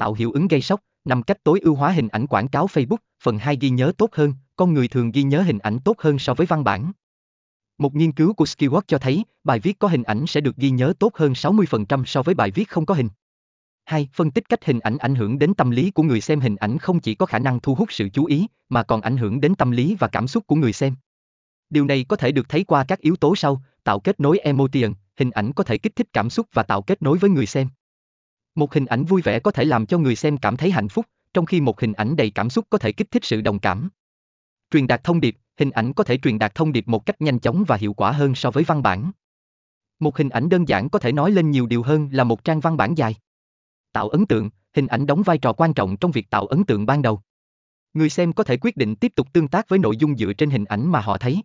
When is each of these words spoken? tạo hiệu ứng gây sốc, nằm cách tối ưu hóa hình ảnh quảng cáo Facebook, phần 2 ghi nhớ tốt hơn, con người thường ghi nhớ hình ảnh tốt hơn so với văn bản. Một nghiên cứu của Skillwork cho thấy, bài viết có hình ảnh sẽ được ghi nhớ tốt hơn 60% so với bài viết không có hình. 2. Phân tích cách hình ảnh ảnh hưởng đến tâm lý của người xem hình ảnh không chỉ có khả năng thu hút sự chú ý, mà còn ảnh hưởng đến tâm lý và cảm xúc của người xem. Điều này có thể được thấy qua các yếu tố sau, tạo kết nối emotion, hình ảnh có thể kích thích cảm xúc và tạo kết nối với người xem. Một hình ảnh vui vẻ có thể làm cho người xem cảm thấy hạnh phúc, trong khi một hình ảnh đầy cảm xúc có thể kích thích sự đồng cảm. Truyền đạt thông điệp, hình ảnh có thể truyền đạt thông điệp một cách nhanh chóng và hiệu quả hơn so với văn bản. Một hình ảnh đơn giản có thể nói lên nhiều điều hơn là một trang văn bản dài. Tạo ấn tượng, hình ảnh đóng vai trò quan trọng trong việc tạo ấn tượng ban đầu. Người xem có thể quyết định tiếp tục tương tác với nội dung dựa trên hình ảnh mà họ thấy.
tạo 0.00 0.14
hiệu 0.14 0.32
ứng 0.32 0.48
gây 0.48 0.60
sốc, 0.60 0.80
nằm 1.04 1.22
cách 1.22 1.44
tối 1.44 1.60
ưu 1.62 1.74
hóa 1.74 1.90
hình 1.90 2.08
ảnh 2.08 2.26
quảng 2.26 2.48
cáo 2.48 2.66
Facebook, 2.66 2.96
phần 3.22 3.38
2 3.38 3.56
ghi 3.60 3.70
nhớ 3.70 3.92
tốt 3.98 4.10
hơn, 4.12 4.34
con 4.56 4.74
người 4.74 4.88
thường 4.88 5.10
ghi 5.10 5.22
nhớ 5.22 5.42
hình 5.42 5.58
ảnh 5.58 5.78
tốt 5.84 5.96
hơn 5.98 6.18
so 6.18 6.34
với 6.34 6.46
văn 6.46 6.64
bản. 6.64 6.92
Một 7.78 7.94
nghiên 7.94 8.12
cứu 8.12 8.32
của 8.34 8.44
Skillwork 8.44 8.82
cho 8.86 8.98
thấy, 8.98 9.24
bài 9.44 9.60
viết 9.60 9.78
có 9.78 9.88
hình 9.88 10.02
ảnh 10.02 10.26
sẽ 10.26 10.40
được 10.40 10.56
ghi 10.56 10.70
nhớ 10.70 10.92
tốt 10.98 11.16
hơn 11.16 11.32
60% 11.32 12.04
so 12.04 12.22
với 12.22 12.34
bài 12.34 12.50
viết 12.50 12.68
không 12.68 12.86
có 12.86 12.94
hình. 12.94 13.08
2. 13.84 14.08
Phân 14.12 14.30
tích 14.30 14.48
cách 14.48 14.64
hình 14.64 14.80
ảnh 14.80 14.98
ảnh 14.98 15.14
hưởng 15.14 15.38
đến 15.38 15.54
tâm 15.54 15.70
lý 15.70 15.90
của 15.90 16.02
người 16.02 16.20
xem 16.20 16.40
hình 16.40 16.56
ảnh 16.56 16.78
không 16.78 17.00
chỉ 17.00 17.14
có 17.14 17.26
khả 17.26 17.38
năng 17.38 17.60
thu 17.60 17.74
hút 17.74 17.92
sự 17.92 18.08
chú 18.08 18.24
ý, 18.24 18.46
mà 18.68 18.82
còn 18.82 19.00
ảnh 19.00 19.16
hưởng 19.16 19.40
đến 19.40 19.54
tâm 19.54 19.70
lý 19.70 19.96
và 19.98 20.08
cảm 20.08 20.28
xúc 20.28 20.46
của 20.46 20.56
người 20.56 20.72
xem. 20.72 20.94
Điều 21.70 21.84
này 21.84 22.04
có 22.08 22.16
thể 22.16 22.32
được 22.32 22.48
thấy 22.48 22.64
qua 22.64 22.84
các 22.84 23.00
yếu 23.00 23.16
tố 23.16 23.36
sau, 23.36 23.62
tạo 23.84 24.00
kết 24.00 24.20
nối 24.20 24.38
emotion, 24.38 24.94
hình 25.16 25.30
ảnh 25.30 25.52
có 25.52 25.64
thể 25.64 25.78
kích 25.78 25.96
thích 25.96 26.06
cảm 26.12 26.30
xúc 26.30 26.46
và 26.52 26.62
tạo 26.62 26.82
kết 26.82 27.02
nối 27.02 27.18
với 27.18 27.30
người 27.30 27.46
xem. 27.46 27.68
Một 28.54 28.74
hình 28.74 28.86
ảnh 28.86 29.04
vui 29.04 29.22
vẻ 29.22 29.40
có 29.40 29.50
thể 29.50 29.64
làm 29.64 29.86
cho 29.86 29.98
người 29.98 30.16
xem 30.16 30.36
cảm 30.36 30.56
thấy 30.56 30.70
hạnh 30.70 30.88
phúc, 30.88 31.06
trong 31.34 31.46
khi 31.46 31.60
một 31.60 31.80
hình 31.80 31.92
ảnh 31.92 32.16
đầy 32.16 32.30
cảm 32.30 32.50
xúc 32.50 32.66
có 32.70 32.78
thể 32.78 32.92
kích 32.92 33.10
thích 33.10 33.24
sự 33.24 33.40
đồng 33.40 33.58
cảm. 33.58 33.88
Truyền 34.70 34.86
đạt 34.86 35.04
thông 35.04 35.20
điệp, 35.20 35.36
hình 35.58 35.70
ảnh 35.70 35.92
có 35.92 36.04
thể 36.04 36.18
truyền 36.18 36.38
đạt 36.38 36.54
thông 36.54 36.72
điệp 36.72 36.88
một 36.88 37.06
cách 37.06 37.20
nhanh 37.20 37.38
chóng 37.38 37.64
và 37.66 37.76
hiệu 37.76 37.92
quả 37.92 38.12
hơn 38.12 38.34
so 38.34 38.50
với 38.50 38.64
văn 38.64 38.82
bản. 38.82 39.10
Một 39.98 40.16
hình 40.16 40.28
ảnh 40.28 40.48
đơn 40.48 40.68
giản 40.68 40.88
có 40.88 40.98
thể 40.98 41.12
nói 41.12 41.30
lên 41.30 41.50
nhiều 41.50 41.66
điều 41.66 41.82
hơn 41.82 42.08
là 42.12 42.24
một 42.24 42.44
trang 42.44 42.60
văn 42.60 42.76
bản 42.76 42.94
dài. 42.94 43.14
Tạo 43.92 44.08
ấn 44.08 44.26
tượng, 44.26 44.50
hình 44.74 44.86
ảnh 44.86 45.06
đóng 45.06 45.22
vai 45.22 45.38
trò 45.38 45.52
quan 45.52 45.74
trọng 45.74 45.96
trong 45.96 46.10
việc 46.10 46.30
tạo 46.30 46.46
ấn 46.46 46.64
tượng 46.64 46.86
ban 46.86 47.02
đầu. 47.02 47.20
Người 47.94 48.10
xem 48.10 48.32
có 48.32 48.44
thể 48.44 48.56
quyết 48.56 48.76
định 48.76 48.96
tiếp 48.96 49.12
tục 49.14 49.32
tương 49.32 49.48
tác 49.48 49.68
với 49.68 49.78
nội 49.78 49.96
dung 49.96 50.16
dựa 50.16 50.32
trên 50.32 50.50
hình 50.50 50.64
ảnh 50.64 50.90
mà 50.90 51.00
họ 51.00 51.18
thấy. 51.18 51.42